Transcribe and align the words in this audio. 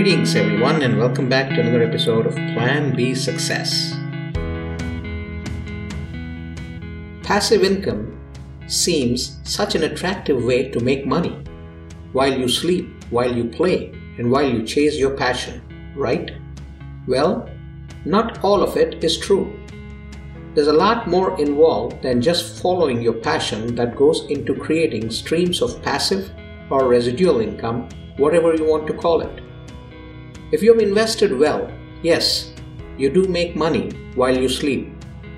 Greetings, 0.00 0.34
everyone, 0.34 0.80
and 0.80 0.96
welcome 0.96 1.28
back 1.28 1.50
to 1.50 1.60
another 1.60 1.82
episode 1.82 2.24
of 2.24 2.32
Plan 2.32 2.96
B 2.96 3.14
Success. 3.14 3.92
Passive 7.22 7.62
income 7.62 8.18
seems 8.66 9.38
such 9.44 9.74
an 9.74 9.82
attractive 9.82 10.42
way 10.42 10.70
to 10.70 10.80
make 10.80 11.04
money 11.04 11.44
while 12.14 12.32
you 12.32 12.48
sleep, 12.48 12.88
while 13.10 13.30
you 13.30 13.44
play, 13.44 13.92
and 14.16 14.30
while 14.30 14.48
you 14.48 14.62
chase 14.62 14.96
your 14.96 15.14
passion, 15.18 15.60
right? 15.94 16.30
Well, 17.06 17.50
not 18.06 18.42
all 18.42 18.62
of 18.62 18.78
it 18.78 19.04
is 19.04 19.18
true. 19.18 19.52
There's 20.54 20.68
a 20.68 20.72
lot 20.72 21.08
more 21.08 21.38
involved 21.38 22.00
than 22.00 22.22
just 22.22 22.62
following 22.62 23.02
your 23.02 23.20
passion 23.20 23.74
that 23.74 23.96
goes 23.96 24.24
into 24.30 24.54
creating 24.54 25.10
streams 25.10 25.60
of 25.60 25.82
passive 25.82 26.32
or 26.70 26.88
residual 26.88 27.42
income, 27.42 27.86
whatever 28.16 28.54
you 28.54 28.64
want 28.64 28.86
to 28.86 28.94
call 28.94 29.20
it. 29.20 29.42
If 30.52 30.64
you've 30.64 30.80
invested 30.80 31.38
well, 31.38 31.70
yes, 32.02 32.52
you 32.98 33.08
do 33.08 33.28
make 33.28 33.54
money 33.54 33.90
while 34.16 34.36
you 34.36 34.48
sleep 34.48 34.92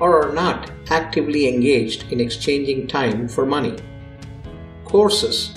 or 0.00 0.24
are 0.24 0.32
not 0.32 0.70
actively 0.88 1.46
engaged 1.46 2.10
in 2.10 2.20
exchanging 2.20 2.86
time 2.86 3.28
for 3.28 3.44
money. 3.44 3.76
Courses, 4.86 5.54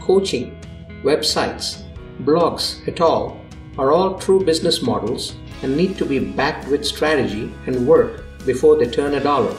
coaching, 0.00 0.54
websites, 1.02 1.82
blogs, 2.24 2.86
et 2.86 3.00
al. 3.00 3.40
are 3.78 3.90
all 3.90 4.18
true 4.18 4.44
business 4.44 4.82
models 4.82 5.34
and 5.62 5.74
need 5.74 5.96
to 5.96 6.04
be 6.04 6.18
backed 6.18 6.68
with 6.68 6.84
strategy 6.84 7.50
and 7.66 7.86
work 7.86 8.22
before 8.44 8.76
they 8.76 8.86
turn 8.86 9.14
a 9.14 9.20
dollar. 9.20 9.56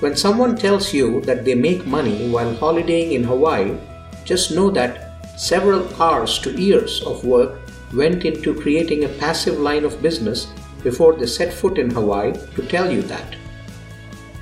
When 0.00 0.16
someone 0.16 0.54
tells 0.54 0.92
you 0.92 1.22
that 1.22 1.46
they 1.46 1.54
make 1.54 1.86
money 1.86 2.28
while 2.28 2.54
holidaying 2.54 3.12
in 3.12 3.24
Hawaii, 3.24 3.76
just 4.24 4.52
know 4.52 4.70
that 4.72 5.40
several 5.40 5.88
hours 6.00 6.38
to 6.40 6.52
years 6.52 7.02
of 7.02 7.24
work 7.24 7.58
went 7.94 8.24
into 8.24 8.54
creating 8.54 9.04
a 9.04 9.14
passive 9.20 9.58
line 9.58 9.84
of 9.84 10.02
business 10.02 10.48
before 10.82 11.14
they 11.14 11.26
set 11.26 11.52
foot 11.52 11.78
in 11.78 11.90
Hawaii 11.90 12.32
to 12.54 12.62
tell 12.62 12.90
you 12.90 13.02
that. 13.02 13.36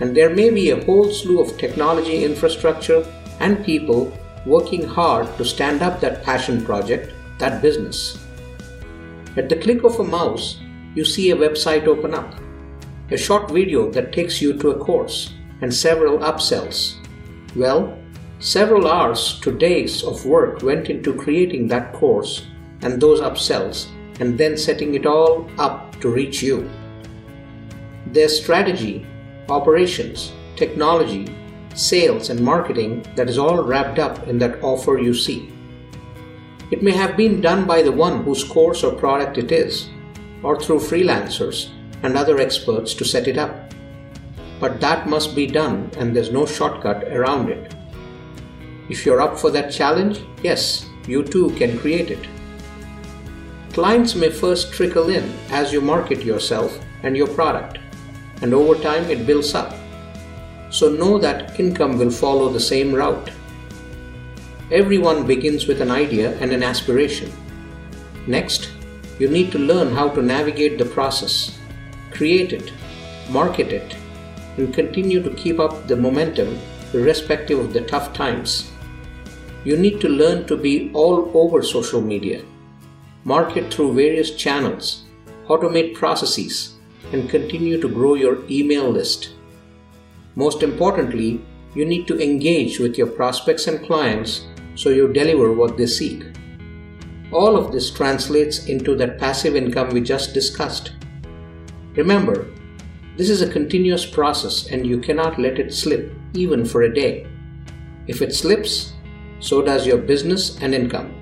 And 0.00 0.16
there 0.16 0.34
may 0.34 0.50
be 0.50 0.70
a 0.70 0.84
whole 0.84 1.10
slew 1.10 1.40
of 1.40 1.56
technology 1.56 2.24
infrastructure 2.24 3.04
and 3.40 3.64
people 3.64 4.12
working 4.44 4.84
hard 4.86 5.26
to 5.36 5.44
stand 5.44 5.82
up 5.82 6.00
that 6.00 6.22
passion 6.22 6.64
project, 6.64 7.12
that 7.38 7.62
business. 7.62 8.18
At 9.36 9.48
the 9.48 9.56
click 9.56 9.84
of 9.84 9.98
a 9.98 10.04
mouse, 10.04 10.58
you 10.94 11.04
see 11.04 11.30
a 11.30 11.36
website 11.36 11.86
open 11.86 12.14
up, 12.14 12.34
a 13.10 13.16
short 13.16 13.50
video 13.50 13.90
that 13.90 14.12
takes 14.12 14.40
you 14.40 14.54
to 14.58 14.70
a 14.70 14.78
course, 14.78 15.34
and 15.60 15.72
several 15.72 16.18
upsells. 16.18 16.96
Well, 17.54 17.98
several 18.38 18.86
hours 18.86 19.40
to 19.40 19.50
days 19.52 20.02
of 20.02 20.24
work 20.26 20.62
went 20.62 20.90
into 20.90 21.14
creating 21.14 21.68
that 21.68 21.92
course 21.92 22.46
and 22.86 23.02
those 23.02 23.20
upsells 23.20 23.88
and 24.20 24.38
then 24.38 24.56
setting 24.56 24.94
it 24.94 25.06
all 25.06 25.50
up 25.58 26.00
to 26.00 26.08
reach 26.08 26.40
you. 26.40 26.70
There's 28.06 28.40
strategy, 28.40 29.04
operations, 29.48 30.32
technology, 30.54 31.26
sales, 31.74 32.30
and 32.30 32.40
marketing 32.40 33.04
that 33.16 33.28
is 33.28 33.38
all 33.38 33.62
wrapped 33.62 33.98
up 33.98 34.28
in 34.28 34.38
that 34.38 34.62
offer 34.62 34.98
you 34.98 35.14
see. 35.14 35.52
It 36.70 36.82
may 36.82 36.92
have 36.92 37.16
been 37.16 37.40
done 37.40 37.66
by 37.66 37.82
the 37.82 37.92
one 37.92 38.22
whose 38.22 38.44
course 38.44 38.84
or 38.84 38.94
product 38.94 39.36
it 39.36 39.50
is, 39.50 39.88
or 40.42 40.58
through 40.60 40.78
freelancers 40.78 41.70
and 42.04 42.16
other 42.16 42.38
experts 42.38 42.94
to 42.94 43.04
set 43.04 43.26
it 43.26 43.36
up. 43.36 43.74
But 44.60 44.80
that 44.80 45.08
must 45.08 45.34
be 45.34 45.46
done, 45.46 45.90
and 45.98 46.14
there's 46.14 46.32
no 46.32 46.46
shortcut 46.46 47.04
around 47.04 47.50
it. 47.50 47.74
If 48.88 49.04
you're 49.04 49.20
up 49.20 49.38
for 49.38 49.50
that 49.50 49.72
challenge, 49.72 50.20
yes, 50.42 50.86
you 51.06 51.24
too 51.24 51.50
can 51.50 51.78
create 51.78 52.10
it. 52.10 52.26
Clients 53.76 54.14
may 54.14 54.30
first 54.30 54.72
trickle 54.72 55.10
in 55.10 55.30
as 55.50 55.70
you 55.70 55.82
market 55.82 56.24
yourself 56.24 56.78
and 57.02 57.14
your 57.14 57.26
product, 57.26 57.76
and 58.40 58.54
over 58.54 58.74
time 58.74 59.04
it 59.10 59.26
builds 59.26 59.54
up. 59.54 59.74
So 60.70 60.88
know 60.88 61.18
that 61.18 61.60
income 61.60 61.98
will 61.98 62.10
follow 62.10 62.48
the 62.48 62.58
same 62.58 62.94
route. 62.94 63.30
Everyone 64.72 65.26
begins 65.26 65.66
with 65.66 65.82
an 65.82 65.90
idea 65.90 66.38
and 66.38 66.52
an 66.52 66.62
aspiration. 66.62 67.30
Next, 68.26 68.70
you 69.18 69.28
need 69.28 69.52
to 69.52 69.58
learn 69.58 69.94
how 69.94 70.08
to 70.08 70.22
navigate 70.22 70.78
the 70.78 70.86
process, 70.86 71.58
create 72.10 72.54
it, 72.54 72.72
market 73.28 73.74
it, 73.74 73.94
and 74.56 74.72
continue 74.72 75.22
to 75.22 75.34
keep 75.34 75.60
up 75.60 75.86
the 75.86 75.96
momentum 75.96 76.58
irrespective 76.94 77.58
of 77.58 77.74
the 77.74 77.82
tough 77.82 78.14
times. 78.14 78.72
You 79.64 79.76
need 79.76 80.00
to 80.00 80.08
learn 80.08 80.46
to 80.46 80.56
be 80.56 80.90
all 80.94 81.30
over 81.34 81.62
social 81.62 82.00
media 82.00 82.42
market 83.26 83.74
through 83.74 83.92
various 83.92 84.36
channels, 84.36 85.02
automate 85.48 85.96
processes, 85.96 86.76
and 87.12 87.28
continue 87.28 87.80
to 87.80 87.88
grow 87.88 88.14
your 88.14 88.38
email 88.48 88.88
list. 88.88 89.30
Most 90.36 90.62
importantly, 90.62 91.40
you 91.74 91.84
need 91.84 92.06
to 92.06 92.22
engage 92.22 92.78
with 92.78 92.96
your 92.96 93.08
prospects 93.08 93.66
and 93.66 93.84
clients 93.84 94.46
so 94.76 94.90
you 94.90 95.12
deliver 95.12 95.52
what 95.52 95.76
they 95.76 95.86
seek. 95.86 96.22
All 97.32 97.56
of 97.56 97.72
this 97.72 97.90
translates 97.90 98.66
into 98.66 98.94
that 98.94 99.18
passive 99.18 99.56
income 99.56 99.90
we 99.90 100.02
just 100.02 100.32
discussed. 100.32 100.92
Remember, 101.96 102.46
this 103.16 103.28
is 103.28 103.42
a 103.42 103.50
continuous 103.50 104.06
process 104.06 104.68
and 104.68 104.86
you 104.86 105.00
cannot 105.00 105.40
let 105.40 105.58
it 105.58 105.74
slip 105.74 106.12
even 106.34 106.64
for 106.64 106.82
a 106.82 106.94
day. 106.94 107.26
If 108.06 108.22
it 108.22 108.36
slips, 108.36 108.92
so 109.40 109.62
does 109.62 109.84
your 109.84 109.98
business 109.98 110.58
and 110.60 110.72
income. 110.72 111.12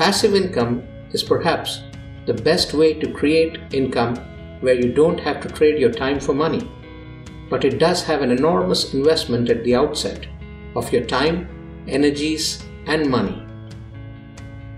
Passive 0.00 0.34
income 0.34 0.82
is 1.12 1.22
perhaps 1.22 1.82
the 2.24 2.32
best 2.32 2.72
way 2.72 2.94
to 2.94 3.12
create 3.12 3.58
income 3.70 4.16
where 4.60 4.72
you 4.72 4.94
don't 4.94 5.20
have 5.20 5.42
to 5.42 5.48
trade 5.50 5.78
your 5.78 5.92
time 5.92 6.18
for 6.18 6.32
money. 6.32 6.66
But 7.50 7.66
it 7.66 7.78
does 7.78 8.02
have 8.04 8.22
an 8.22 8.30
enormous 8.30 8.94
investment 8.94 9.50
at 9.50 9.62
the 9.62 9.74
outset 9.74 10.26
of 10.74 10.90
your 10.90 11.04
time, 11.04 11.84
energies, 11.86 12.64
and 12.86 13.10
money. 13.10 13.46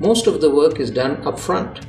Most 0.01 0.27
of 0.27 0.41
the 0.41 0.51
work 0.51 0.81
is 0.81 0.91
done 0.91 1.23
upfront, 1.23 1.85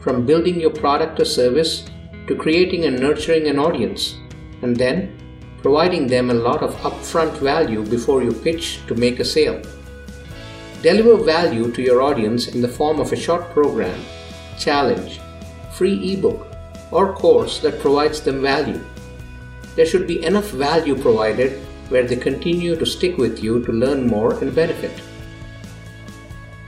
from 0.00 0.26
building 0.26 0.58
your 0.58 0.70
product 0.70 1.20
or 1.20 1.24
service 1.24 1.86
to 2.26 2.34
creating 2.34 2.86
and 2.86 2.98
nurturing 2.98 3.46
an 3.46 3.60
audience, 3.60 4.16
and 4.62 4.76
then 4.76 5.16
providing 5.62 6.08
them 6.08 6.30
a 6.30 6.42
lot 6.48 6.64
of 6.64 6.74
upfront 6.78 7.38
value 7.38 7.86
before 7.86 8.24
you 8.24 8.32
pitch 8.32 8.84
to 8.88 8.96
make 8.96 9.20
a 9.20 9.24
sale. 9.24 9.62
Deliver 10.82 11.22
value 11.22 11.70
to 11.70 11.80
your 11.80 12.02
audience 12.02 12.48
in 12.48 12.60
the 12.60 12.66
form 12.66 12.98
of 12.98 13.12
a 13.12 13.16
short 13.16 13.50
program, 13.50 14.00
challenge, 14.58 15.20
free 15.74 16.12
ebook, 16.12 16.48
or 16.90 17.14
course 17.14 17.60
that 17.60 17.78
provides 17.78 18.20
them 18.20 18.42
value. 18.42 18.80
There 19.76 19.86
should 19.86 20.08
be 20.08 20.24
enough 20.24 20.50
value 20.50 21.00
provided 21.00 21.60
where 21.88 22.02
they 22.02 22.16
continue 22.16 22.74
to 22.74 22.84
stick 22.84 23.16
with 23.16 23.44
you 23.44 23.64
to 23.64 23.70
learn 23.70 24.08
more 24.08 24.34
and 24.42 24.52
benefit. 24.52 25.00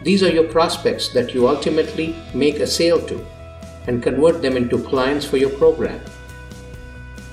These 0.05 0.23
are 0.23 0.31
your 0.31 0.47
prospects 0.47 1.09
that 1.09 1.35
you 1.35 1.49
ultimately 1.49 2.15
make 2.35 2.61
a 2.61 2.69
sale 2.69 3.05
to 3.09 3.27
and 3.89 4.01
convert 4.01 4.43
them 4.43 4.57
into 4.57 4.79
clients 4.79 5.27
for 5.27 5.39
your 5.39 5.51
program. 5.59 6.01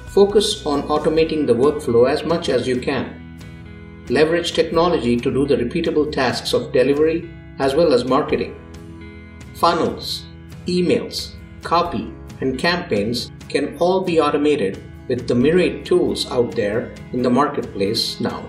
Focus 0.08 0.66
on 0.66 0.81
automating 0.88 1.46
the 1.46 1.53
workflow 1.53 2.09
as 2.09 2.24
much 2.24 2.50
as 2.50 2.68
you 2.68 2.81
can 2.81 3.21
leverage 4.11 4.51
technology 4.51 5.16
to 5.16 5.31
do 5.31 5.47
the 5.47 5.55
repeatable 5.55 6.11
tasks 6.11 6.51
of 6.53 6.73
delivery 6.73 7.29
as 7.59 7.75
well 7.75 7.94
as 7.94 8.03
marketing. 8.03 8.53
Funnels, 9.55 10.25
emails, 10.67 11.31
copy, 11.63 12.13
and 12.41 12.59
campaigns 12.59 13.31
can 13.47 13.77
all 13.77 14.01
be 14.01 14.19
automated 14.19 14.83
with 15.07 15.27
the 15.27 15.35
myriad 15.35 15.85
tools 15.85 16.29
out 16.29 16.51
there 16.55 16.94
in 17.13 17.22
the 17.22 17.29
marketplace 17.29 18.19
now. 18.19 18.44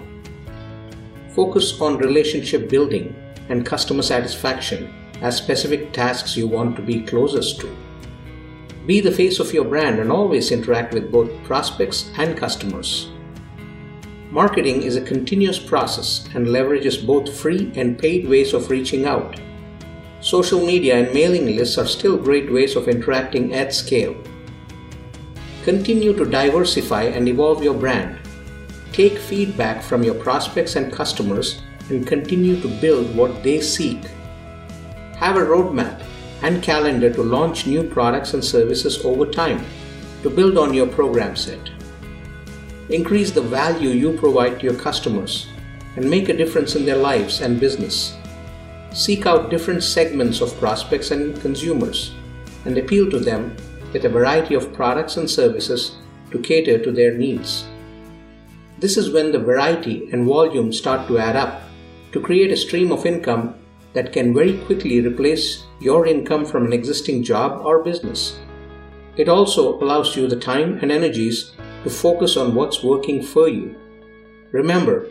Focus 1.28 1.80
on 1.80 1.96
relationship 1.96 2.68
building 2.68 3.14
and 3.48 3.64
customer 3.64 4.02
satisfaction 4.02 4.92
as 5.20 5.36
specific 5.36 5.92
tasks 5.92 6.36
you 6.36 6.48
want 6.48 6.74
to 6.74 6.82
be 6.82 7.02
closest 7.02 7.60
to. 7.60 7.76
Be 8.84 9.00
the 9.00 9.12
face 9.12 9.38
of 9.38 9.54
your 9.54 9.64
brand 9.64 10.00
and 10.00 10.10
always 10.10 10.50
interact 10.50 10.92
with 10.92 11.12
both 11.12 11.30
prospects 11.44 12.10
and 12.18 12.36
customers. 12.36 13.11
Marketing 14.32 14.82
is 14.82 14.96
a 14.96 15.02
continuous 15.02 15.58
process 15.58 16.26
and 16.34 16.46
leverages 16.46 17.06
both 17.06 17.36
free 17.36 17.70
and 17.76 17.98
paid 17.98 18.26
ways 18.26 18.54
of 18.54 18.70
reaching 18.70 19.04
out. 19.04 19.38
Social 20.22 20.64
media 20.64 20.96
and 20.96 21.12
mailing 21.12 21.54
lists 21.54 21.76
are 21.76 21.86
still 21.86 22.16
great 22.16 22.50
ways 22.50 22.74
of 22.74 22.88
interacting 22.88 23.52
at 23.52 23.74
scale. 23.74 24.16
Continue 25.64 26.16
to 26.16 26.24
diversify 26.24 27.02
and 27.02 27.28
evolve 27.28 27.62
your 27.62 27.74
brand. 27.74 28.18
Take 28.94 29.18
feedback 29.18 29.82
from 29.82 30.02
your 30.02 30.14
prospects 30.14 30.76
and 30.76 30.90
customers 30.90 31.60
and 31.90 32.06
continue 32.06 32.58
to 32.62 32.68
build 32.80 33.14
what 33.14 33.42
they 33.42 33.60
seek. 33.60 34.02
Have 35.16 35.36
a 35.36 35.40
roadmap 35.40 36.02
and 36.40 36.62
calendar 36.62 37.12
to 37.12 37.22
launch 37.22 37.66
new 37.66 37.82
products 37.82 38.32
and 38.32 38.42
services 38.42 39.04
over 39.04 39.26
time 39.26 39.62
to 40.22 40.30
build 40.30 40.56
on 40.56 40.72
your 40.72 40.86
program 40.86 41.36
set 41.36 41.68
increase 42.88 43.30
the 43.30 43.40
value 43.40 43.90
you 43.90 44.16
provide 44.18 44.60
to 44.60 44.66
your 44.66 44.74
customers, 44.74 45.48
and 45.96 46.08
make 46.08 46.28
a 46.28 46.36
difference 46.36 46.74
in 46.74 46.84
their 46.84 46.96
lives 46.96 47.40
and 47.40 47.60
business. 47.60 48.16
seek 48.94 49.26
out 49.26 49.50
different 49.50 49.82
segments 49.82 50.40
of 50.40 50.58
prospects 50.58 51.10
and 51.10 51.40
consumers 51.40 52.14
and 52.64 52.76
appeal 52.76 53.10
to 53.10 53.18
them 53.18 53.56
with 53.92 54.04
a 54.04 54.08
variety 54.08 54.54
of 54.54 54.72
products 54.72 55.16
and 55.16 55.28
services 55.28 55.96
to 56.30 56.38
cater 56.38 56.78
to 56.78 56.92
their 56.92 57.16
needs. 57.16 57.64
This 58.78 58.96
is 58.96 59.10
when 59.10 59.32
the 59.32 59.38
variety 59.38 60.08
and 60.12 60.26
volume 60.26 60.72
start 60.72 61.06
to 61.08 61.18
add 61.18 61.36
up 61.36 61.62
to 62.12 62.20
create 62.20 62.52
a 62.52 62.56
stream 62.56 62.92
of 62.92 63.06
income 63.06 63.54
that 63.94 64.12
can 64.12 64.34
very 64.34 64.58
quickly 64.58 65.00
replace 65.00 65.64
your 65.80 66.06
income 66.06 66.44
from 66.44 66.64
an 66.66 66.72
existing 66.72 67.22
job 67.22 67.64
or 67.64 67.82
business. 67.82 68.38
It 69.16 69.28
also 69.28 69.78
allows 69.80 70.16
you 70.16 70.26
the 70.26 70.36
time 70.36 70.78
and 70.80 70.90
energies 70.90 71.52
to 71.82 71.90
focus 71.90 72.36
on 72.36 72.54
what's 72.54 72.82
working 72.82 73.22
for 73.22 73.48
you. 73.48 73.76
Remember, 74.52 75.08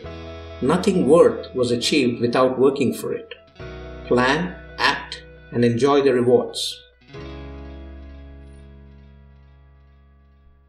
nothing 0.60 1.08
worth 1.08 1.54
was 1.54 1.70
achieved 1.70 2.20
without 2.20 2.58
working 2.58 2.94
for 2.94 3.12
it. 3.12 3.34
Plan, 4.06 4.56
act, 4.78 5.24
and 5.52 5.64
enjoy 5.64 6.00
the 6.02 6.14
rewards. 6.14 6.80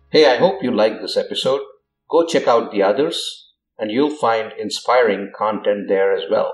Hey, 0.10 0.28
I 0.32 0.38
hope 0.38 0.62
you 0.62 0.72
liked 0.72 1.02
this 1.02 1.18
episode. 1.18 1.62
Go 2.10 2.26
check 2.26 2.48
out 2.48 2.72
the 2.72 2.84
others, 2.84 3.50
and 3.80 3.90
you'll 3.90 4.16
find 4.16 4.52
inspiring 4.60 5.32
content 5.36 5.88
there 5.88 6.14
as 6.14 6.24
well. 6.30 6.54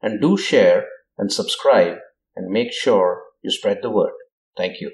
And 0.00 0.20
do 0.20 0.36
share 0.36 0.86
and 1.18 1.32
subscribe 1.32 1.96
and 2.36 2.50
make 2.50 2.72
sure 2.72 3.22
you 3.42 3.50
spread 3.50 3.78
the 3.82 3.90
word. 3.90 4.12
Thank 4.56 4.80
you. 4.80 4.92